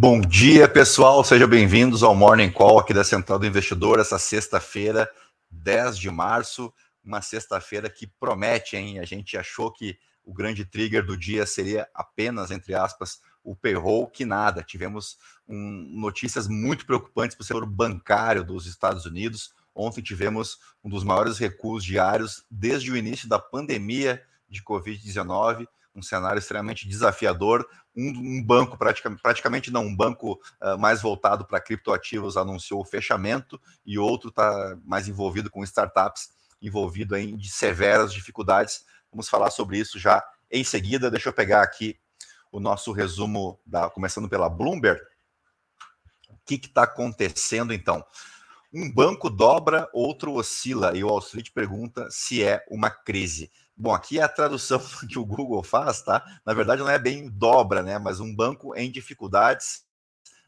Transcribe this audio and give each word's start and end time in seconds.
Bom 0.00 0.20
dia, 0.20 0.68
pessoal. 0.68 1.24
Sejam 1.24 1.48
bem-vindos 1.48 2.04
ao 2.04 2.14
Morning 2.14 2.52
Call 2.52 2.78
aqui 2.78 2.94
da 2.94 3.02
Central 3.02 3.36
do 3.36 3.46
Investidor, 3.46 3.98
essa 3.98 4.16
sexta-feira, 4.16 5.10
10 5.50 5.98
de 5.98 6.08
março. 6.08 6.72
Uma 7.02 7.20
sexta-feira 7.20 7.90
que 7.90 8.06
promete, 8.06 8.76
hein? 8.76 9.00
A 9.00 9.04
gente 9.04 9.36
achou 9.36 9.72
que 9.72 9.98
o 10.24 10.32
grande 10.32 10.64
trigger 10.64 11.04
do 11.04 11.16
dia 11.16 11.44
seria 11.44 11.88
apenas, 11.92 12.52
entre 12.52 12.76
aspas, 12.76 13.20
o 13.42 13.56
payroll, 13.56 14.06
que 14.06 14.24
nada. 14.24 14.62
Tivemos 14.62 15.18
um, 15.48 15.90
notícias 16.00 16.46
muito 16.46 16.86
preocupantes 16.86 17.36
para 17.36 17.42
o 17.42 17.46
setor 17.46 17.66
bancário 17.66 18.44
dos 18.44 18.66
Estados 18.66 19.04
Unidos. 19.04 19.52
Ontem 19.74 20.00
tivemos 20.00 20.60
um 20.84 20.88
dos 20.88 21.02
maiores 21.02 21.38
recuos 21.38 21.82
diários 21.82 22.44
desde 22.48 22.92
o 22.92 22.96
início 22.96 23.28
da 23.28 23.40
pandemia 23.40 24.22
de 24.48 24.62
Covid-19 24.62 25.66
um 25.98 26.02
cenário 26.02 26.38
extremamente 26.38 26.88
desafiador. 26.88 27.66
Um, 27.96 28.38
um 28.38 28.44
banco, 28.44 28.78
praticamente, 28.78 29.22
praticamente 29.22 29.70
não, 29.70 29.84
um 29.84 29.94
banco 29.94 30.40
uh, 30.62 30.78
mais 30.78 31.02
voltado 31.02 31.46
para 31.46 31.60
criptoativos 31.60 32.36
anunciou 32.36 32.80
o 32.80 32.84
fechamento 32.84 33.60
e 33.84 33.98
outro 33.98 34.28
está 34.28 34.78
mais 34.84 35.08
envolvido 35.08 35.50
com 35.50 35.64
startups, 35.64 36.30
envolvido 36.62 37.16
em 37.16 37.36
de 37.36 37.50
severas 37.50 38.12
dificuldades. 38.12 38.84
Vamos 39.10 39.28
falar 39.28 39.50
sobre 39.50 39.78
isso 39.78 39.98
já 39.98 40.24
em 40.50 40.64
seguida. 40.64 41.10
Deixa 41.10 41.28
eu 41.28 41.32
pegar 41.32 41.62
aqui 41.62 41.98
o 42.50 42.60
nosso 42.60 42.92
resumo, 42.92 43.60
da, 43.66 43.90
começando 43.90 44.28
pela 44.28 44.48
Bloomberg. 44.48 45.00
O 46.30 46.36
que 46.46 46.54
está 46.54 46.84
acontecendo 46.84 47.72
então? 47.72 48.04
Um 48.72 48.92
banco 48.92 49.30
dobra, 49.30 49.88
outro 49.94 50.34
oscila, 50.34 50.96
e 50.96 51.02
o 51.02 51.08
Wall 51.08 51.20
Street 51.20 51.50
pergunta 51.54 52.06
se 52.10 52.42
é 52.42 52.64
uma 52.70 52.90
crise. 52.90 53.50
Bom, 53.80 53.94
aqui 53.94 54.18
é 54.18 54.22
a 54.24 54.28
tradução 54.28 54.80
que 55.08 55.20
o 55.20 55.24
Google 55.24 55.62
faz, 55.62 56.02
tá? 56.02 56.24
Na 56.44 56.52
verdade, 56.52 56.82
não 56.82 56.90
é 56.90 56.98
bem 56.98 57.30
dobra, 57.30 57.80
né? 57.80 57.96
Mas 57.96 58.18
um 58.18 58.34
banco 58.34 58.74
em 58.74 58.90
dificuldades 58.90 59.84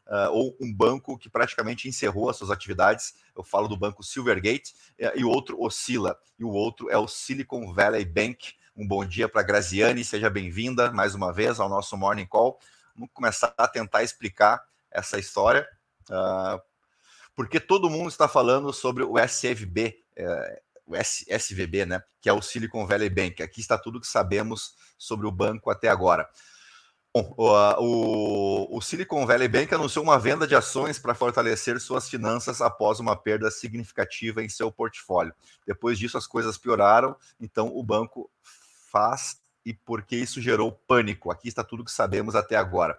uh, 0.05 0.29
ou 0.31 0.57
um 0.59 0.73
banco 0.73 1.17
que 1.17 1.29
praticamente 1.29 1.87
encerrou 1.87 2.29
as 2.29 2.35
suas 2.35 2.51
atividades. 2.51 3.13
Eu 3.33 3.41
falo 3.41 3.69
do 3.69 3.77
banco 3.77 4.03
Silvergate 4.03 4.73
uh, 4.99 5.17
e 5.17 5.23
o 5.23 5.29
outro 5.29 5.57
oscila. 5.61 6.19
E 6.37 6.43
o 6.43 6.49
outro 6.49 6.89
é 6.89 6.97
o 6.97 7.07
Silicon 7.07 7.73
Valley 7.73 8.03
Bank. 8.03 8.53
Um 8.75 8.85
bom 8.85 9.05
dia 9.05 9.29
para 9.29 9.43
Graziane, 9.43 10.03
seja 10.03 10.29
bem-vinda 10.29 10.91
mais 10.91 11.15
uma 11.15 11.31
vez 11.31 11.57
ao 11.57 11.69
nosso 11.69 11.95
Morning 11.95 12.25
Call. 12.25 12.59
Vamos 12.93 13.11
começar 13.13 13.53
a 13.57 13.65
tentar 13.65 14.03
explicar 14.03 14.61
essa 14.91 15.17
história, 15.17 15.65
uh, 16.09 16.61
porque 17.33 17.61
todo 17.61 17.89
mundo 17.89 18.09
está 18.09 18.27
falando 18.27 18.73
sobre 18.73 19.05
o 19.05 19.17
SFB. 19.17 20.03
Uh, 20.19 20.70
SVB, 20.95 21.85
né, 21.85 22.01
que 22.19 22.29
é 22.29 22.33
o 22.33 22.41
Silicon 22.41 22.85
Valley 22.85 23.09
Bank. 23.09 23.41
Aqui 23.41 23.61
está 23.61 23.77
tudo 23.77 23.99
que 23.99 24.07
sabemos 24.07 24.75
sobre 24.97 25.27
o 25.27 25.31
banco 25.31 25.69
até 25.69 25.87
agora. 25.87 26.27
Bom, 27.13 27.33
o, 27.35 27.45
o, 27.79 28.77
o, 28.77 28.81
Silicon 28.81 29.25
Valley 29.25 29.49
Bank 29.49 29.73
anunciou 29.73 30.01
uma 30.01 30.17
venda 30.17 30.47
de 30.47 30.55
ações 30.55 30.97
para 30.97 31.13
fortalecer 31.13 31.77
suas 31.81 32.07
finanças 32.07 32.61
após 32.61 33.01
uma 33.01 33.17
perda 33.17 33.51
significativa 33.51 34.41
em 34.41 34.47
seu 34.47 34.71
portfólio. 34.71 35.33
Depois 35.67 35.99
disso, 35.99 36.17
as 36.17 36.25
coisas 36.25 36.57
pioraram, 36.57 37.13
então 37.37 37.67
o 37.75 37.83
banco 37.83 38.31
faz 38.89 39.41
e 39.65 39.73
porque 39.73 40.15
isso 40.15 40.41
gerou 40.41 40.71
pânico. 40.71 41.29
Aqui 41.29 41.49
está 41.49 41.65
tudo 41.65 41.83
que 41.83 41.91
sabemos 41.91 42.33
até 42.33 42.55
agora. 42.55 42.97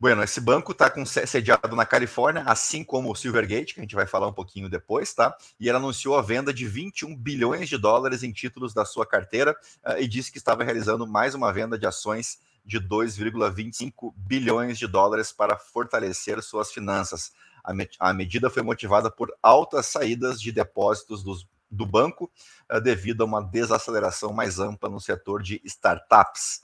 Bueno, 0.00 0.22
esse 0.22 0.40
banco 0.40 0.72
está 0.72 0.90
sediado 1.26 1.76
na 1.76 1.84
Califórnia, 1.84 2.42
assim 2.46 2.82
como 2.82 3.12
o 3.12 3.14
Silvergate, 3.14 3.74
que 3.74 3.80
a 3.80 3.82
gente 3.82 3.94
vai 3.94 4.06
falar 4.06 4.28
um 4.28 4.32
pouquinho 4.32 4.66
depois, 4.66 5.12
tá? 5.12 5.36
E 5.60 5.68
ele 5.68 5.76
anunciou 5.76 6.16
a 6.16 6.22
venda 6.22 6.54
de 6.54 6.66
21 6.66 7.14
bilhões 7.14 7.68
de 7.68 7.76
dólares 7.76 8.22
em 8.22 8.32
títulos 8.32 8.72
da 8.72 8.86
sua 8.86 9.04
carteira 9.04 9.54
uh, 9.84 9.98
e 9.98 10.08
disse 10.08 10.32
que 10.32 10.38
estava 10.38 10.64
realizando 10.64 11.06
mais 11.06 11.34
uma 11.34 11.52
venda 11.52 11.78
de 11.78 11.86
ações 11.86 12.38
de 12.64 12.80
2,25 12.80 14.14
bilhões 14.16 14.78
de 14.78 14.86
dólares 14.86 15.32
para 15.32 15.58
fortalecer 15.58 16.42
suas 16.42 16.72
finanças. 16.72 17.30
A, 17.62 17.74
me 17.74 17.86
a, 17.98 18.14
medida 18.14 18.48
foi 18.48 18.62
motivada 18.62 19.10
por 19.10 19.30
altas 19.42 19.84
saídas 19.84 20.40
de 20.40 20.50
depósitos 20.50 21.22
dos, 21.22 21.46
do 21.70 21.84
banco 21.84 22.30
uh, 22.72 22.80
devido 22.80 23.20
a 23.20 23.26
uma 23.26 23.42
desaceleração 23.42 24.32
mais 24.32 24.58
ampla 24.58 24.88
no 24.88 24.98
setor 24.98 25.42
de 25.42 25.60
startups. 25.62 26.62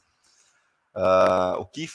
Uh, 0.95 1.61
o 1.61 1.67
que 1.67 1.87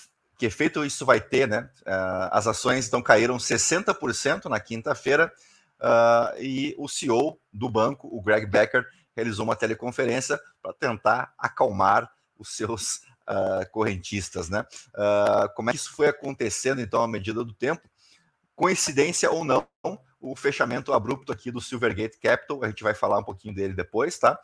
que 0.42 0.48
efeito 0.48 0.84
isso 0.84 1.06
vai 1.06 1.22
ter, 1.22 1.48
né? 1.48 1.70
Uh, 1.82 2.30
as 2.32 2.48
ações 2.48 2.88
então 2.88 3.00
caíram 3.00 3.38
60% 3.38 4.46
na 4.46 4.60
quinta-feira 4.60 5.32
uh, 5.80 6.42
e 6.42 6.74
o 6.80 6.88
CEO 6.88 7.40
do 7.54 7.70
banco, 7.70 8.08
o 8.12 8.20
Greg 8.24 8.48
Becker, 8.48 8.88
realizou 9.16 9.46
uma 9.46 9.56
teleconferência 9.56 10.40
para 10.60 10.74
tentar 10.74 11.32
acalmar 11.38 12.12
os 12.40 12.56
seus 12.56 13.04
uh, 13.30 13.70
correntistas, 13.72 14.50
né? 14.50 14.66
como 15.54 15.70
é 15.70 15.74
que 15.74 15.78
isso 15.78 15.94
foi 15.94 16.08
acontecendo 16.08 16.82
então 16.82 17.04
à 17.04 17.08
medida 17.08 17.44
do 17.44 17.54
tempo? 17.54 17.88
Coincidência 18.56 19.30
ou 19.30 19.46
não, 19.46 19.68
o 20.20 20.36
fechamento 20.36 20.92
abrupto 20.92 21.32
aqui 21.32 21.52
do 21.52 21.62
Silvergate 21.62 22.18
Capital, 22.20 22.64
a 22.64 22.68
gente 22.68 22.82
vai 22.82 22.96
falar 22.96 23.20
um 23.20 23.24
pouquinho 23.24 23.54
dele 23.54 23.76
depois, 23.76 24.18
tá? 24.18 24.40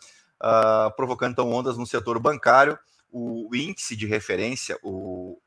provocando 0.95 1.31
então 1.31 1.51
ondas 1.51 1.75
no 1.75 1.87
setor 1.87 2.19
bancário. 2.19 2.77
O 3.09 3.49
índice 3.55 3.95
de 3.95 4.05
referência, 4.05 4.77
o 4.83 5.39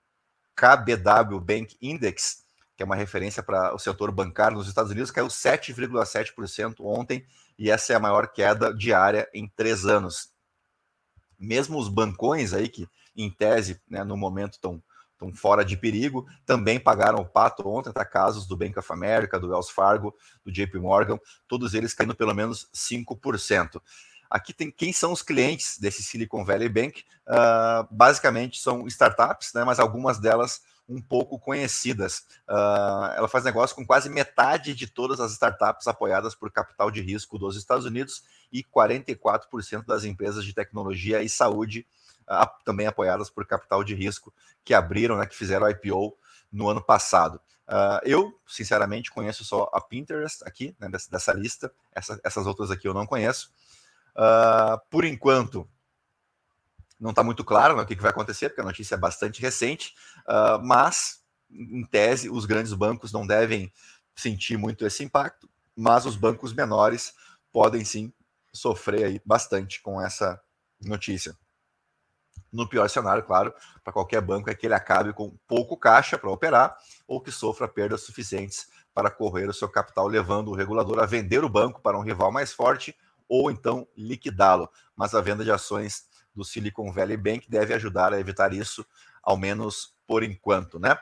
KBW 0.60 1.40
Bank 1.40 1.74
Index, 1.80 2.44
que 2.76 2.82
é 2.82 2.86
uma 2.86 2.94
referência 2.94 3.42
para 3.42 3.74
o 3.74 3.78
setor 3.78 4.12
bancário 4.12 4.58
nos 4.58 4.68
Estados 4.68 4.90
Unidos, 4.90 5.10
caiu 5.10 5.28
7,7% 5.28 6.76
ontem, 6.80 7.24
e 7.58 7.70
essa 7.70 7.94
é 7.94 7.96
a 7.96 8.00
maior 8.00 8.28
queda 8.28 8.74
diária 8.74 9.26
em 9.32 9.48
três 9.48 9.86
anos. 9.86 10.30
Mesmo 11.38 11.78
os 11.78 11.88
bancões 11.88 12.52
aí, 12.52 12.68
que 12.68 12.86
em 13.16 13.30
tese, 13.30 13.80
né, 13.88 14.04
no 14.04 14.18
momento 14.18 14.52
estão 14.52 14.82
fora 15.34 15.64
de 15.64 15.76
perigo, 15.76 16.26
também 16.44 16.78
pagaram 16.78 17.20
o 17.20 17.28
pato 17.28 17.66
ontem, 17.66 17.92
tá? 17.92 18.04
Casos 18.04 18.46
do 18.46 18.56
Bank 18.56 18.78
of 18.78 18.92
America, 18.92 19.38
do 19.38 19.48
Wells 19.48 19.70
Fargo, 19.70 20.14
do 20.44 20.52
JP 20.52 20.78
Morgan, 20.78 21.18
todos 21.46 21.74
eles 21.74 21.94
caindo 21.94 22.14
pelo 22.14 22.34
menos 22.34 22.68
5%. 22.74 23.80
Aqui 24.30 24.52
tem 24.52 24.70
quem 24.70 24.92
são 24.92 25.12
os 25.12 25.22
clientes 25.22 25.78
desse 25.78 26.02
Silicon 26.02 26.44
Valley 26.44 26.68
Bank. 26.68 27.04
Uh, 27.26 27.86
basicamente 27.90 28.60
são 28.60 28.86
startups, 28.86 29.52
né, 29.52 29.64
mas 29.64 29.80
algumas 29.80 30.18
delas 30.18 30.62
um 30.88 31.00
pouco 31.00 31.38
conhecidas. 31.38 32.24
Uh, 32.48 33.12
ela 33.16 33.28
faz 33.28 33.44
negócio 33.44 33.76
com 33.76 33.86
quase 33.86 34.08
metade 34.08 34.74
de 34.74 34.86
todas 34.86 35.20
as 35.20 35.32
startups 35.32 35.86
apoiadas 35.86 36.34
por 36.34 36.50
capital 36.50 36.90
de 36.90 37.00
risco 37.00 37.38
dos 37.38 37.56
Estados 37.56 37.84
Unidos 37.84 38.24
e 38.52 38.64
44% 38.64 39.86
das 39.86 40.04
empresas 40.04 40.44
de 40.44 40.52
tecnologia 40.52 41.22
e 41.22 41.28
saúde 41.28 41.86
uh, 42.28 42.48
também 42.64 42.86
apoiadas 42.86 43.30
por 43.30 43.46
capital 43.46 43.84
de 43.84 43.94
risco 43.94 44.32
que 44.64 44.74
abriram, 44.74 45.16
né, 45.16 45.26
que 45.26 45.36
fizeram 45.36 45.68
IPO 45.68 46.16
no 46.52 46.68
ano 46.68 46.82
passado. 46.82 47.40
Uh, 47.68 48.02
eu, 48.02 48.36
sinceramente, 48.48 49.12
conheço 49.12 49.44
só 49.44 49.70
a 49.72 49.80
Pinterest 49.80 50.42
aqui, 50.44 50.74
né, 50.80 50.88
dessa, 50.88 51.08
dessa 51.08 51.32
lista. 51.32 51.72
Essa, 51.92 52.20
essas 52.24 52.46
outras 52.46 52.70
aqui 52.70 52.88
eu 52.88 52.94
não 52.94 53.06
conheço. 53.06 53.52
Uh, 54.16 54.80
por 54.90 55.04
enquanto, 55.04 55.68
não 56.98 57.10
está 57.10 57.22
muito 57.22 57.44
claro 57.44 57.76
né, 57.76 57.82
o 57.82 57.86
que, 57.86 57.96
que, 57.96 58.02
vai 58.02 58.10
acontecer, 58.10 58.48
porque 58.48 58.60
a 58.60 58.64
notícia 58.64 58.94
é 58.94 58.98
bastante 58.98 59.40
recente, 59.40 59.94
uh, 60.28 60.62
mas, 60.62 61.22
em 61.50 61.84
tese, 61.84 62.28
os 62.28 62.44
grandes 62.44 62.72
bancos 62.72 63.12
não 63.12 63.26
devem 63.26 63.72
sentir 64.14 64.56
muito 64.56 64.86
esse 64.86 65.02
impacto, 65.02 65.48
mas 65.74 66.04
os 66.04 66.16
bancos 66.16 66.52
menores 66.52 67.14
podem 67.52 67.84
sim 67.84 68.12
sofrer 68.52 69.04
aí 69.04 69.22
bastante 69.24 69.80
com 69.80 70.00
essa 70.00 70.40
notícia. 70.80 71.36
No 72.52 72.68
pior 72.68 72.88
cenário, 72.90 73.22
claro, 73.22 73.54
para 73.82 73.92
qualquer 73.92 74.20
banco 74.20 74.50
é 74.50 74.54
que 74.54 74.66
ele 74.66 74.74
acabe 74.74 75.12
com 75.12 75.36
pouco 75.46 75.76
caixa 75.76 76.18
para 76.18 76.30
operar 76.30 76.76
ou 77.06 77.20
que 77.20 77.30
sofra 77.30 77.68
perdas 77.68 78.02
suficientes 78.02 78.68
para 78.92 79.10
correr 79.10 79.48
o 79.48 79.54
seu 79.54 79.68
capital, 79.68 80.08
levando 80.08 80.48
o 80.48 80.54
regulador 80.54 80.98
a 80.98 81.06
vender 81.06 81.44
o 81.44 81.48
banco 81.48 81.80
para 81.80 81.96
um 81.96 82.02
rival 82.02 82.32
mais 82.32 82.52
forte 82.52 82.94
ou 83.30 83.48
então 83.48 83.86
liquidá-lo. 83.96 84.68
Mas 84.96 85.14
a 85.14 85.20
venda 85.20 85.44
de 85.44 85.52
ações 85.52 86.06
do 86.34 86.44
Silicon 86.44 86.92
Valley 86.92 87.16
Bank 87.16 87.48
deve 87.48 87.72
ajudar 87.72 88.12
a 88.12 88.18
evitar 88.18 88.52
isso, 88.52 88.84
ao 89.22 89.36
menos 89.36 89.94
por 90.04 90.24
enquanto, 90.24 90.80
né? 90.80 90.94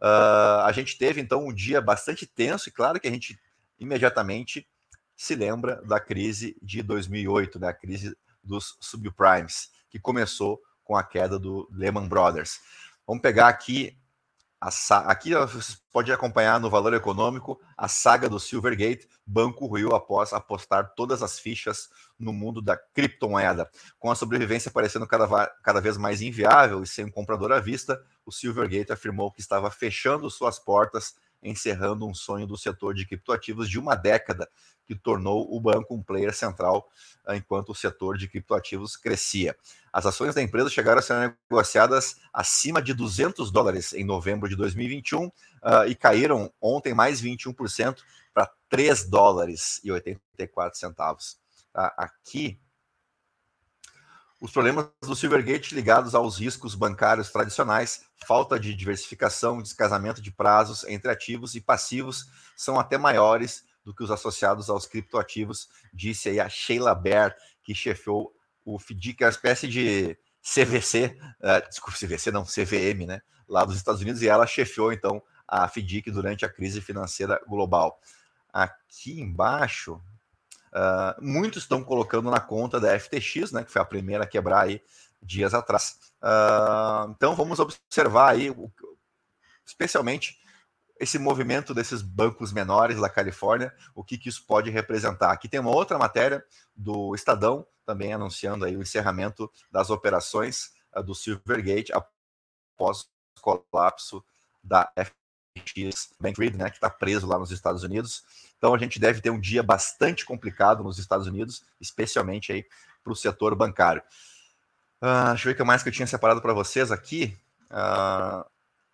Uh, 0.00 0.64
a 0.64 0.72
gente 0.72 0.98
teve 0.98 1.20
então 1.20 1.46
um 1.46 1.52
dia 1.52 1.80
bastante 1.80 2.26
tenso 2.26 2.68
e 2.68 2.72
claro 2.72 2.98
que 2.98 3.06
a 3.06 3.10
gente 3.10 3.38
imediatamente 3.78 4.68
se 5.16 5.34
lembra 5.36 5.80
da 5.82 6.00
crise 6.00 6.56
de 6.60 6.82
2008, 6.82 7.60
né? 7.60 7.68
A 7.68 7.72
crise 7.72 8.16
dos 8.42 8.76
subprimes, 8.80 9.70
que 9.88 10.00
começou 10.00 10.60
com 10.82 10.96
a 10.96 11.04
queda 11.04 11.38
do 11.38 11.68
Lehman 11.72 12.08
Brothers. 12.08 12.60
Vamos 13.06 13.22
pegar 13.22 13.48
aqui 13.48 13.96
aqui 14.60 15.34
você 15.34 15.76
pode 15.92 16.12
acompanhar 16.12 16.58
no 16.58 16.70
valor 16.70 16.94
econômico 16.94 17.60
a 17.76 17.88
saga 17.88 18.28
do 18.28 18.40
Silvergate, 18.40 19.08
banco 19.26 19.66
ruiu 19.66 19.94
após 19.94 20.32
apostar 20.32 20.94
todas 20.96 21.22
as 21.22 21.38
fichas 21.38 21.88
no 22.18 22.32
mundo 22.32 22.62
da 22.62 22.76
criptomoeda. 22.76 23.70
Com 23.98 24.10
a 24.10 24.14
sobrevivência 24.14 24.70
parecendo 24.70 25.06
cada, 25.06 25.46
cada 25.62 25.80
vez 25.80 25.96
mais 25.96 26.22
inviável 26.22 26.82
e 26.82 26.86
sem 26.86 27.04
um 27.04 27.10
comprador 27.10 27.52
à 27.52 27.60
vista, 27.60 28.02
o 28.24 28.32
Silvergate 28.32 28.92
afirmou 28.92 29.30
que 29.30 29.40
estava 29.40 29.70
fechando 29.70 30.30
suas 30.30 30.58
portas 30.58 31.14
encerrando 31.48 32.06
um 32.06 32.14
sonho 32.14 32.46
do 32.46 32.56
setor 32.56 32.94
de 32.94 33.06
criptoativos 33.06 33.68
de 33.68 33.78
uma 33.78 33.94
década, 33.94 34.48
que 34.86 34.94
tornou 34.94 35.46
o 35.54 35.60
banco 35.60 35.94
um 35.94 36.02
player 36.02 36.34
central 36.34 36.88
enquanto 37.30 37.70
o 37.70 37.74
setor 37.74 38.16
de 38.16 38.28
criptoativos 38.28 38.96
crescia. 38.96 39.56
As 39.92 40.06
ações 40.06 40.34
da 40.34 40.42
empresa 40.42 40.70
chegaram 40.70 41.00
a 41.00 41.02
ser 41.02 41.36
negociadas 41.50 42.16
acima 42.32 42.80
de 42.80 42.94
200 42.94 43.50
dólares 43.50 43.92
em 43.92 44.04
novembro 44.04 44.48
de 44.48 44.54
2021 44.54 45.26
uh, 45.26 45.32
e 45.88 45.94
caíram 45.94 46.52
ontem 46.60 46.94
mais 46.94 47.20
21% 47.20 47.98
para 48.32 48.50
3 48.68 49.08
dólares 49.08 49.80
e 49.82 49.90
84 49.90 50.78
centavos. 50.78 51.38
Tá? 51.72 51.92
Aqui 51.96 52.60
os 54.40 54.50
problemas 54.50 54.90
do 55.02 55.16
Silvergate 55.16 55.74
ligados 55.74 56.14
aos 56.14 56.38
riscos 56.38 56.74
bancários 56.74 57.30
tradicionais, 57.30 58.02
falta 58.26 58.60
de 58.60 58.74
diversificação, 58.74 59.62
descasamento 59.62 60.20
de 60.20 60.30
prazos 60.30 60.84
entre 60.84 61.10
ativos 61.10 61.54
e 61.54 61.60
passivos 61.60 62.26
são 62.54 62.78
até 62.78 62.98
maiores 62.98 63.64
do 63.82 63.94
que 63.94 64.02
os 64.02 64.10
associados 64.10 64.68
aos 64.68 64.84
criptoativos, 64.84 65.68
disse 65.94 66.28
aí 66.28 66.40
a 66.40 66.48
Sheila 66.48 66.94
Baer, 66.94 67.34
que 67.62 67.74
chefiou 67.74 68.34
o 68.64 68.78
FDIC, 68.78 69.22
uma 69.22 69.30
espécie 69.30 69.68
de 69.68 70.18
CVC, 70.42 71.16
uh, 71.40 71.46
eh, 71.46 71.60
desculpa, 71.68 71.98
CVC 71.98 72.30
não, 72.32 72.44
CVM, 72.44 73.06
né, 73.06 73.22
lá 73.48 73.64
dos 73.64 73.76
Estados 73.76 74.00
Unidos, 74.00 74.20
e 74.22 74.28
ela 74.28 74.46
chefiou, 74.46 74.92
então, 74.92 75.22
a 75.46 75.68
FDIC 75.68 76.10
durante 76.10 76.44
a 76.44 76.48
crise 76.48 76.80
financeira 76.80 77.40
global. 77.48 78.00
Aqui 78.52 79.20
embaixo, 79.20 80.02
Uh, 80.76 81.24
muitos 81.24 81.62
estão 81.62 81.82
colocando 81.82 82.30
na 82.30 82.38
conta 82.38 82.78
da 82.78 82.98
FTX, 83.00 83.50
né, 83.50 83.64
que 83.64 83.72
foi 83.72 83.80
a 83.80 83.84
primeira 83.84 84.24
a 84.24 84.26
quebrar 84.26 84.64
aí 84.64 84.82
dias 85.22 85.54
atrás. 85.54 85.98
Uh, 86.22 87.10
então 87.12 87.34
vamos 87.34 87.58
observar 87.58 88.32
aí, 88.32 88.54
especialmente 89.64 90.38
esse 91.00 91.18
movimento 91.18 91.72
desses 91.72 92.02
bancos 92.02 92.52
menores 92.52 93.00
da 93.00 93.08
Califórnia, 93.08 93.74
o 93.94 94.04
que, 94.04 94.18
que 94.18 94.28
isso 94.28 94.44
pode 94.46 94.68
representar. 94.68 95.32
Aqui 95.32 95.48
tem 95.48 95.60
uma 95.60 95.74
outra 95.74 95.96
matéria 95.96 96.44
do 96.74 97.14
Estadão, 97.14 97.66
também 97.86 98.12
anunciando 98.12 98.66
aí 98.66 98.76
o 98.76 98.82
encerramento 98.82 99.50
das 99.70 99.88
operações 99.88 100.72
uh, 100.94 101.02
do 101.02 101.14
Silvergate 101.14 101.90
após 101.90 103.08
o 103.38 103.60
colapso 103.70 104.22
da 104.62 104.92
FTX 105.60 106.10
Bank 106.20 106.38
né, 106.56 106.70
que 106.70 106.76
está 106.76 106.90
preso 106.90 107.26
lá 107.26 107.38
nos 107.38 107.50
Estados 107.50 107.82
Unidos. 107.82 108.24
Então 108.58 108.74
a 108.74 108.78
gente 108.78 108.98
deve 108.98 109.20
ter 109.20 109.30
um 109.30 109.40
dia 109.40 109.62
bastante 109.62 110.24
complicado 110.24 110.82
nos 110.82 110.98
Estados 110.98 111.26
Unidos, 111.26 111.64
especialmente 111.80 112.52
aí 112.52 112.64
para 113.02 113.12
o 113.12 113.16
setor 113.16 113.54
bancário. 113.54 114.02
Uh, 115.02 115.28
deixa 115.30 115.42
eu 115.42 115.50
ver 115.50 115.52
o 115.52 115.56
que 115.56 115.64
mais 115.64 115.82
que 115.82 115.88
eu 115.88 115.92
tinha 115.92 116.06
separado 116.06 116.40
para 116.40 116.52
vocês 116.52 116.90
aqui. 116.90 117.36
Uh, 117.70 118.44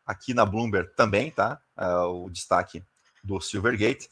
aqui 0.04 0.34
na 0.34 0.44
Bloomberg 0.44 0.90
também, 0.96 1.30
tá? 1.30 1.60
Uh, 1.76 2.24
o 2.24 2.30
destaque 2.30 2.84
do 3.22 3.40
Silvergate. 3.40 4.10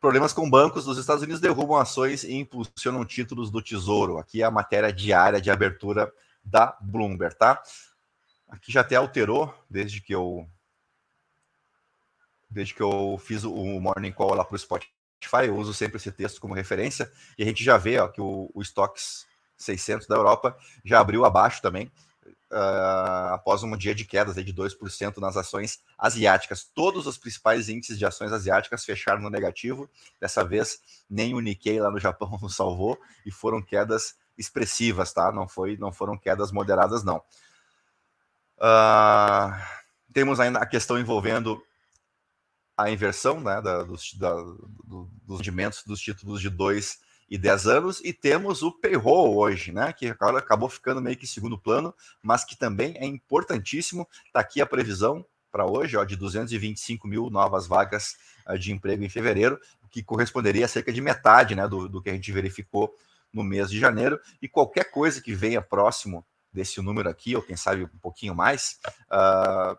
Problemas 0.00 0.32
com 0.32 0.50
bancos 0.50 0.84
dos 0.84 0.98
Estados 0.98 1.22
Unidos 1.22 1.40
derrubam 1.40 1.78
ações 1.78 2.24
e 2.24 2.34
impulsionam 2.34 3.04
títulos 3.04 3.50
do 3.50 3.62
Tesouro. 3.62 4.18
Aqui 4.18 4.42
é 4.42 4.44
a 4.44 4.50
matéria 4.50 4.92
diária 4.92 5.40
de 5.40 5.50
abertura 5.50 6.12
da 6.44 6.76
Bloomberg, 6.80 7.36
tá? 7.36 7.62
Aqui 8.48 8.72
já 8.72 8.80
até 8.80 8.96
alterou 8.96 9.54
desde 9.70 10.00
que 10.00 10.12
eu 10.12 10.46
desde 12.52 12.74
que 12.74 12.82
eu 12.82 13.18
fiz 13.22 13.44
o 13.44 13.80
Morning 13.80 14.12
Call 14.12 14.34
lá 14.34 14.44
para 14.44 14.54
o 14.54 14.58
Spotify, 14.58 15.46
eu 15.46 15.56
uso 15.56 15.72
sempre 15.72 15.96
esse 15.96 16.12
texto 16.12 16.40
como 16.40 16.54
referência, 16.54 17.10
e 17.38 17.42
a 17.42 17.46
gente 17.46 17.64
já 17.64 17.76
vê 17.76 17.98
ó, 17.98 18.08
que 18.08 18.20
o, 18.20 18.50
o 18.54 18.62
Stocks 18.62 19.26
600 19.56 20.06
da 20.06 20.16
Europa 20.16 20.56
já 20.84 21.00
abriu 21.00 21.24
abaixo 21.24 21.62
também, 21.62 21.90
uh, 22.52 23.32
após 23.32 23.62
um 23.62 23.76
dia 23.76 23.94
de 23.94 24.04
quedas 24.04 24.34
de 24.34 24.52
2% 24.52 25.18
nas 25.18 25.36
ações 25.36 25.80
asiáticas. 25.98 26.64
Todos 26.64 27.06
os 27.06 27.16
principais 27.16 27.68
índices 27.68 27.98
de 27.98 28.04
ações 28.04 28.32
asiáticas 28.32 28.84
fecharam 28.84 29.22
no 29.22 29.30
negativo, 29.30 29.88
dessa 30.20 30.44
vez 30.44 30.80
nem 31.08 31.34
o 31.34 31.40
Nikkei 31.40 31.80
lá 31.80 31.90
no 31.90 31.98
Japão 31.98 32.38
nos 32.42 32.54
salvou, 32.54 33.00
e 33.24 33.30
foram 33.30 33.62
quedas 33.62 34.16
expressivas, 34.36 35.12
tá? 35.12 35.32
Não, 35.32 35.48
foi, 35.48 35.76
não 35.76 35.92
foram 35.92 36.16
quedas 36.16 36.52
moderadas, 36.52 37.02
não. 37.02 37.22
Uh, 38.58 39.52
temos 40.12 40.38
ainda 40.38 40.58
a 40.58 40.66
questão 40.66 40.98
envolvendo 40.98 41.62
a 42.76 42.90
inversão 42.90 43.40
né, 43.40 43.60
da, 43.60 43.82
dos, 43.82 44.14
da, 44.14 44.34
do, 44.34 45.10
dos 45.26 45.38
rendimentos 45.38 45.82
dos 45.84 46.00
títulos 46.00 46.40
de 46.40 46.50
2 46.50 46.98
e 47.28 47.38
10 47.38 47.66
anos, 47.66 48.00
e 48.04 48.12
temos 48.12 48.62
o 48.62 48.70
payroll 48.70 49.36
hoje, 49.36 49.72
né, 49.72 49.92
que 49.92 50.08
agora 50.08 50.38
acabou 50.38 50.68
ficando 50.68 51.00
meio 51.00 51.16
que 51.16 51.26
segundo 51.26 51.58
plano, 51.58 51.94
mas 52.22 52.44
que 52.44 52.56
também 52.56 52.94
é 52.98 53.06
importantíssimo. 53.06 54.06
Está 54.26 54.40
aqui 54.40 54.60
a 54.60 54.66
previsão 54.66 55.24
para 55.50 55.66
hoje 55.66 55.96
ó, 55.96 56.04
de 56.04 56.16
225 56.16 57.06
mil 57.06 57.30
novas 57.30 57.66
vagas 57.66 58.16
uh, 58.46 58.58
de 58.58 58.72
emprego 58.72 59.02
em 59.02 59.08
fevereiro, 59.08 59.58
que 59.90 60.02
corresponderia 60.02 60.64
a 60.64 60.68
cerca 60.68 60.92
de 60.92 61.00
metade 61.00 61.54
né, 61.54 61.68
do, 61.68 61.88
do 61.88 62.02
que 62.02 62.10
a 62.10 62.12
gente 62.12 62.32
verificou 62.32 62.94
no 63.32 63.42
mês 63.42 63.70
de 63.70 63.78
janeiro, 63.78 64.20
e 64.40 64.48
qualquer 64.48 64.90
coisa 64.90 65.20
que 65.20 65.34
venha 65.34 65.62
próximo 65.62 66.26
desse 66.52 66.82
número 66.82 67.08
aqui, 67.08 67.34
ou 67.34 67.42
quem 67.42 67.56
sabe 67.56 67.84
um 67.84 67.98
pouquinho 67.98 68.34
mais, 68.34 68.78
uh, 69.10 69.74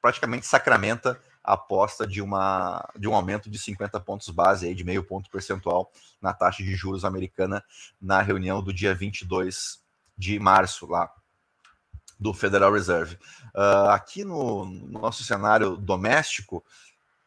praticamente 0.00 0.46
sacramenta 0.46 1.20
aposta 1.44 2.06
de, 2.06 2.22
uma, 2.22 2.88
de 2.96 3.06
um 3.06 3.14
aumento 3.14 3.50
de 3.50 3.58
50 3.58 4.00
pontos 4.00 4.30
base, 4.30 4.66
aí, 4.66 4.74
de 4.74 4.82
meio 4.82 5.04
ponto 5.04 5.30
percentual 5.30 5.92
na 6.20 6.32
taxa 6.32 6.62
de 6.62 6.74
juros 6.74 7.04
americana 7.04 7.62
na 8.00 8.22
reunião 8.22 8.62
do 8.62 8.72
dia 8.72 8.94
22 8.94 9.82
de 10.16 10.38
março, 10.38 10.86
lá 10.86 11.12
do 12.18 12.32
Federal 12.32 12.72
Reserve. 12.72 13.18
Uh, 13.54 13.90
aqui 13.90 14.24
no, 14.24 14.64
no, 14.64 15.00
nosso 15.00 15.22
cenário 15.22 15.76
doméstico, 15.76 16.64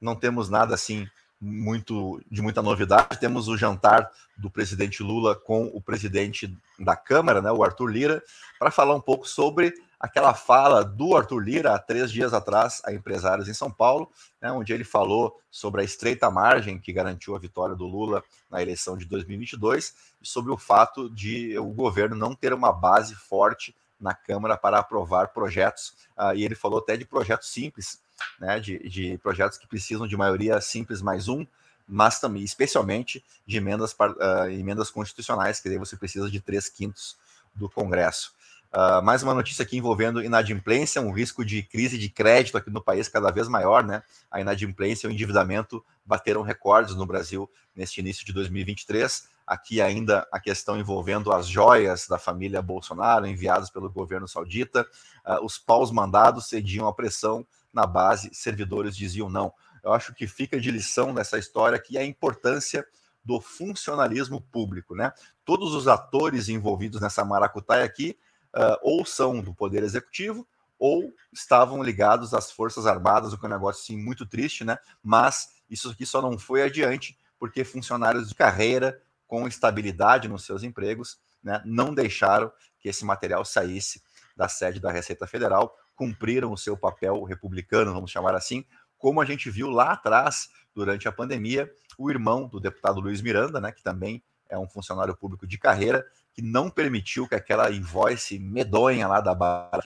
não 0.02 0.16
temos 0.16 0.50
nada 0.50 0.74
assim 0.74 1.08
muito 1.40 2.20
de 2.32 2.42
muita 2.42 2.64
novidade. 2.64 3.20
Temos 3.20 3.48
o 3.48 3.56
jantar 3.56 4.10
do 4.36 4.50
presidente 4.50 5.04
Lula 5.04 5.36
com 5.36 5.66
o 5.66 5.80
presidente 5.80 6.58
da 6.80 6.96
Câmara, 6.96 7.42
né, 7.42 7.52
o 7.52 7.64
Arthur 7.64 7.88
Lira, 7.88 8.24
para 8.58 8.72
falar 8.72 8.96
um 8.96 9.02
pouco 9.02 9.28
sobre 9.28 9.74
aquela 10.00 10.34
fala 10.34 10.84
do 10.84 11.16
Arthur 11.16 11.40
Lira 11.40 11.74
há 11.74 11.80
três 11.80 12.12
dias 12.12 12.34
atrás 12.34 12.82
a 12.86 12.94
empresários 12.94 13.48
em 13.48 13.54
São 13.54 13.72
Paulo, 13.72 14.12
né, 14.42 14.52
onde 14.52 14.74
ele 14.74 14.84
falou 14.84 15.40
sobre 15.50 15.82
a 15.82 15.84
estreita 15.84 16.30
margem 16.30 16.80
que 16.80 16.94
garantiu 16.94 17.36
a 17.36 17.40
vitória 17.40 17.76
do 17.76 17.86
Lula 17.86 18.24
na 18.50 18.62
eleição 18.62 18.98
de 18.98 19.06
2022 19.06 19.94
e 20.22 20.28
sobre 20.28 20.52
o 20.52 20.58
fato 20.58 21.10
de 21.10 21.58
o 21.58 21.66
governo 21.66 22.16
não 22.16 22.36
ter 22.36 22.54
uma 22.54 22.72
base 22.72 23.16
forte 23.16 23.76
na 24.00 24.14
Câmara 24.14 24.56
para 24.56 24.78
aprovar 24.78 25.30
projetos. 25.30 25.94
Uh, 26.18 26.36
e 26.36 26.46
ele 26.46 26.56
falou 26.56 26.80
até 26.80 26.96
de 26.96 27.06
projetos 27.06 27.50
simples, 27.50 28.00
né, 28.40 28.60
de, 28.60 28.78
de 28.88 29.18
projetos 29.18 29.58
que 29.58 29.68
precisam 29.68 30.08
de 30.08 30.16
maioria 30.16 30.62
simples 30.62 31.02
mais 31.02 31.28
um, 31.28 31.46
mas 31.88 32.20
também, 32.20 32.44
especialmente, 32.44 33.24
de 33.46 33.58
emendas, 33.58 33.94
uh, 33.94 34.50
emendas 34.50 34.92
constitucionais, 34.92 35.60
que 35.60 35.70
daí 35.70 35.78
você 35.78 35.96
precisa 35.96 36.30
de 36.30 36.40
três 36.40 36.70
quintos 36.70 37.18
do 37.56 37.70
Congresso. 37.70 38.36
Uh, 38.74 39.02
mais 39.02 39.24
uma 39.24 39.34
notícia 39.34 39.64
aqui 39.64 39.78
envolvendo 39.78 40.22
inadimplência, 40.22 41.02
um 41.02 41.12
risco 41.12 41.46
de 41.46 41.64
crise 41.64 41.98
de 41.98 42.10
crédito 42.10 42.58
aqui 42.58 42.70
no 42.70 42.84
país 42.84 43.08
cada 43.08 43.32
vez 43.32 43.48
maior, 43.48 43.84
né? 43.84 44.04
A 44.30 44.42
inadimplência 44.42 45.08
e 45.08 45.10
o 45.10 45.14
endividamento 45.14 45.84
bateram 46.06 46.42
recordes 46.42 46.94
no 46.94 47.06
Brasil 47.06 47.50
neste 47.74 48.02
início 48.02 48.26
de 48.26 48.34
2023. 48.34 49.30
Aqui 49.46 49.82
ainda 49.82 50.28
a 50.32 50.40
questão 50.40 50.78
envolvendo 50.78 51.32
as 51.32 51.48
joias 51.48 52.08
da 52.08 52.20
família 52.20 52.62
Bolsonaro 52.62 53.26
enviadas 53.26 53.70
pelo 53.70 53.90
governo 53.90 54.28
saudita. 54.28 54.86
Uh, 55.26 55.46
os 55.46 55.58
paus 55.58 55.90
mandados 55.90 56.50
cediam 56.50 56.88
a 56.88 56.94
pressão 56.94 57.48
na 57.72 57.86
base, 57.86 58.30
servidores 58.34 58.96
diziam 58.98 59.30
não. 59.30 59.54
Eu 59.82 59.94
acho 59.94 60.14
que 60.14 60.28
fica 60.28 60.60
de 60.60 60.70
lição 60.72 61.14
nessa 61.14 61.38
história 61.38 61.78
aqui 61.78 61.98
a 61.98 62.04
importância 62.04 62.86
do 63.24 63.40
funcionalismo 63.40 64.42
público, 64.42 64.96
né? 64.96 65.14
Todos 65.46 65.74
os 65.74 65.88
atores 65.88 66.50
envolvidos 66.50 67.00
nessa 67.00 67.24
maracutaia 67.24 67.86
aqui 67.86 68.18
uh, 68.56 68.78
ou 68.82 69.06
são 69.06 69.42
do 69.42 69.54
Poder 69.54 69.84
Executivo 69.84 70.48
ou 70.80 71.12
estavam 71.34 71.82
ligados 71.82 72.34
às 72.34 72.52
Forças 72.52 72.86
Armadas, 72.86 73.34
o 73.34 73.38
que 73.38 73.46
é 73.46 73.50
um 73.50 73.52
negócio 73.52 73.82
assim, 73.82 73.98
muito 73.98 74.26
triste, 74.26 74.64
né? 74.64 74.78
Mas 75.02 75.50
isso 75.70 75.90
aqui 75.90 76.06
só 76.06 76.22
não 76.22 76.38
foi 76.38 76.62
adiante 76.62 77.18
porque 77.40 77.64
funcionários 77.64 78.30
de 78.30 78.36
carreira 78.36 79.02
com 79.28 79.48
estabilidade 79.48 80.28
nos 80.28 80.46
seus 80.46 80.64
empregos 80.64 81.20
né, 81.44 81.62
não 81.66 81.94
deixaram 81.94 82.52
que 82.80 82.90
esse 82.90 83.04
material 83.04 83.44
saísse 83.44 84.02
da 84.36 84.48
sede 84.48 84.80
da 84.80 84.92
Receita 84.92 85.26
Federal, 85.26 85.76
cumpriram 85.96 86.52
o 86.52 86.58
seu 86.58 86.78
papel 86.78 87.24
republicano, 87.24 87.94
vamos 87.94 88.12
chamar 88.12 88.36
assim, 88.36 88.64
como 88.98 89.20
a 89.20 89.26
gente 89.26 89.50
viu 89.50 89.70
lá 89.70 89.94
atrás, 89.94 90.50
durante 90.74 91.08
a 91.08 91.12
pandemia, 91.12 91.72
o 91.98 92.10
irmão 92.12 92.48
do 92.48 92.60
deputado 92.60 93.00
Luiz 93.00 93.20
Miranda, 93.20 93.60
né, 93.60 93.72
que 93.72 93.82
também 93.82 94.24
é 94.50 94.58
um 94.58 94.68
funcionário 94.68 95.16
público 95.16 95.48
de 95.48 95.58
carreira, 95.58 96.06
que 96.34 96.42
não 96.42 96.70
permitiu 96.70 97.28
que 97.28 97.36
aquela 97.36 97.72
invoice 97.72 98.38
medonha 98.38 99.08
lá 99.08 99.22
da 99.22 99.36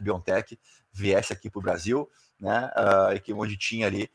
BioNTech 0.01 0.59
viesse 0.91 1.31
aqui 1.31 1.49
para 1.49 1.59
o 1.59 1.61
Brasil, 1.61 2.09
né? 2.39 2.71
Uh, 2.75 3.13
e 3.15 3.19
que 3.19 3.33
onde 3.33 3.55
tinha 3.57 3.87
ali, 3.87 4.09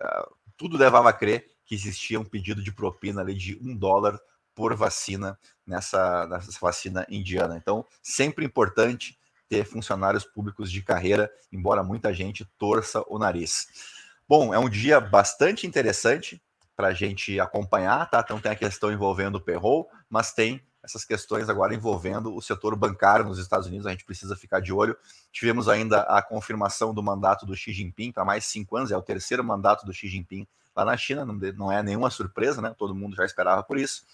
uh, 0.00 0.34
tudo 0.56 0.76
levava 0.76 1.08
a 1.08 1.12
crer 1.12 1.46
que 1.64 1.74
existia 1.74 2.18
um 2.18 2.24
pedido 2.24 2.62
de 2.62 2.72
propina 2.72 3.20
ali 3.20 3.34
de 3.34 3.58
um 3.62 3.76
dólar 3.76 4.18
por 4.54 4.74
vacina 4.74 5.38
nessa, 5.66 6.26
nessa 6.26 6.58
vacina 6.60 7.06
indiana. 7.08 7.56
Então, 7.56 7.86
sempre 8.02 8.44
importante 8.44 9.18
ter 9.48 9.64
funcionários 9.64 10.24
públicos 10.24 10.70
de 10.70 10.82
carreira, 10.82 11.30
embora 11.52 11.82
muita 11.82 12.12
gente 12.12 12.44
torça 12.58 13.02
o 13.06 13.18
nariz. 13.18 13.68
Bom, 14.28 14.52
é 14.52 14.58
um 14.58 14.68
dia 14.68 15.00
bastante 15.00 15.66
interessante 15.66 16.42
para 16.78 16.88
a 16.88 16.94
gente 16.94 17.40
acompanhar, 17.40 18.08
tá? 18.08 18.20
Então 18.24 18.38
tem 18.38 18.52
a 18.52 18.54
questão 18.54 18.92
envolvendo 18.92 19.34
o 19.34 19.40
payroll, 19.40 19.90
mas 20.08 20.32
tem 20.32 20.62
essas 20.80 21.04
questões 21.04 21.48
agora 21.48 21.74
envolvendo 21.74 22.32
o 22.32 22.40
setor 22.40 22.76
bancário 22.76 23.24
nos 23.24 23.36
Estados 23.40 23.66
Unidos, 23.66 23.84
a 23.84 23.90
gente 23.90 24.04
precisa 24.04 24.36
ficar 24.36 24.60
de 24.60 24.72
olho. 24.72 24.96
Tivemos 25.32 25.68
ainda 25.68 26.02
a 26.02 26.22
confirmação 26.22 26.94
do 26.94 27.02
mandato 27.02 27.44
do 27.44 27.56
Xi 27.56 27.72
Jinping 27.72 28.12
para 28.12 28.24
mais 28.24 28.44
cinco 28.44 28.76
anos, 28.76 28.92
é 28.92 28.96
o 28.96 29.02
terceiro 29.02 29.42
mandato 29.42 29.84
do 29.84 29.92
Xi 29.92 30.06
Jinping 30.06 30.46
lá 30.76 30.84
na 30.84 30.96
China, 30.96 31.26
não 31.56 31.72
é 31.72 31.82
nenhuma 31.82 32.10
surpresa, 32.10 32.62
né? 32.62 32.72
Todo 32.78 32.94
mundo 32.94 33.16
já 33.16 33.24
esperava 33.24 33.64
por 33.64 33.76
isso. 33.76 34.04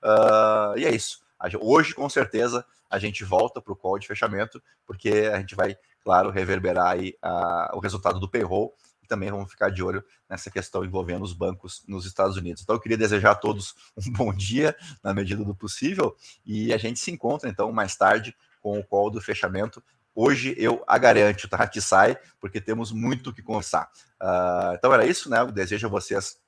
Uh, 0.00 0.78
e 0.78 0.84
é 0.84 0.94
isso. 0.94 1.22
Hoje, 1.60 1.92
com 1.92 2.08
certeza, 2.08 2.64
a 2.88 3.00
gente 3.00 3.24
volta 3.24 3.60
para 3.60 3.72
o 3.72 3.76
call 3.76 3.98
de 3.98 4.06
fechamento, 4.06 4.62
porque 4.86 5.28
a 5.32 5.40
gente 5.40 5.56
vai, 5.56 5.76
claro, 6.04 6.30
reverberar 6.30 6.92
aí 6.92 7.16
uh, 7.20 7.76
o 7.76 7.80
resultado 7.80 8.20
do 8.20 8.30
payroll 8.30 8.72
também 9.12 9.30
vamos 9.30 9.50
ficar 9.50 9.68
de 9.68 9.82
olho 9.82 10.02
nessa 10.26 10.50
questão 10.50 10.82
envolvendo 10.82 11.22
os 11.22 11.34
bancos 11.34 11.84
nos 11.86 12.06
Estados 12.06 12.34
Unidos. 12.34 12.62
Então, 12.62 12.74
eu 12.74 12.80
queria 12.80 12.96
desejar 12.96 13.32
a 13.32 13.34
todos 13.34 13.74
um 13.94 14.10
bom 14.10 14.32
dia, 14.32 14.74
na 15.04 15.12
medida 15.12 15.44
do 15.44 15.54
possível, 15.54 16.16
e 16.46 16.72
a 16.72 16.78
gente 16.78 16.98
se 16.98 17.10
encontra, 17.10 17.50
então, 17.50 17.70
mais 17.70 17.94
tarde 17.94 18.34
com 18.62 18.78
o 18.78 18.84
call 18.84 19.10
do 19.10 19.20
fechamento. 19.20 19.82
Hoje 20.14 20.54
eu 20.56 20.82
a 20.86 20.96
garanto, 20.96 21.46
tá? 21.46 21.66
Que 21.66 21.80
sai, 21.80 22.18
porque 22.40 22.58
temos 22.58 22.90
muito 22.90 23.30
o 23.30 23.34
que 23.34 23.42
conversar. 23.42 23.90
Uh, 24.20 24.74
então, 24.74 24.94
era 24.94 25.04
isso, 25.04 25.28
né? 25.28 25.40
Eu 25.40 25.52
desejo 25.52 25.86
a 25.86 25.90
vocês 25.90 26.38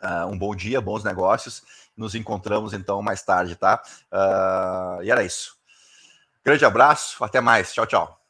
uh, 0.00 0.26
um 0.26 0.38
bom 0.38 0.54
dia, 0.54 0.80
bons 0.80 1.02
negócios. 1.02 1.62
Nos 1.96 2.14
encontramos, 2.14 2.72
então, 2.72 3.02
mais 3.02 3.22
tarde, 3.24 3.56
tá? 3.56 3.82
Uh, 4.12 5.02
e 5.02 5.10
era 5.10 5.24
isso. 5.24 5.56
Grande 6.44 6.64
abraço, 6.64 7.22
até 7.24 7.40
mais. 7.40 7.72
Tchau, 7.72 7.86
tchau. 7.86 8.27